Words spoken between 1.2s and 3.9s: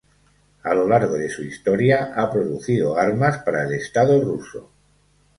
su historia, ha producido armas para el